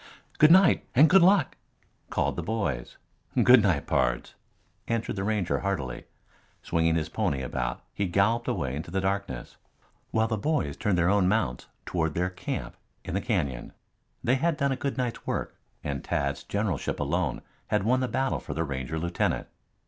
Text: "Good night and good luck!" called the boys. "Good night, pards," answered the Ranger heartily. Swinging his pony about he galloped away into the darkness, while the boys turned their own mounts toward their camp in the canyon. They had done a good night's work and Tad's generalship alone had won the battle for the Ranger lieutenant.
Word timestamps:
"Good 0.39 0.49
night 0.51 0.83
and 0.95 1.07
good 1.07 1.21
luck!" 1.21 1.57
called 2.09 2.35
the 2.35 2.41
boys. 2.41 2.97
"Good 3.43 3.61
night, 3.61 3.85
pards," 3.85 4.33
answered 4.87 5.15
the 5.15 5.23
Ranger 5.23 5.59
heartily. 5.59 6.05
Swinging 6.63 6.95
his 6.95 7.07
pony 7.07 7.43
about 7.43 7.83
he 7.93 8.07
galloped 8.07 8.47
away 8.47 8.75
into 8.75 8.89
the 8.89 8.99
darkness, 8.99 9.57
while 10.09 10.27
the 10.27 10.39
boys 10.39 10.75
turned 10.75 10.97
their 10.97 11.11
own 11.11 11.27
mounts 11.27 11.67
toward 11.85 12.15
their 12.15 12.31
camp 12.31 12.75
in 13.05 13.13
the 13.13 13.21
canyon. 13.21 13.73
They 14.23 14.37
had 14.37 14.57
done 14.57 14.71
a 14.71 14.75
good 14.75 14.97
night's 14.97 15.27
work 15.27 15.55
and 15.83 16.03
Tad's 16.03 16.43
generalship 16.45 16.99
alone 16.99 17.43
had 17.67 17.83
won 17.83 17.99
the 17.99 18.07
battle 18.07 18.39
for 18.39 18.55
the 18.55 18.63
Ranger 18.63 18.97
lieutenant. 18.97 19.49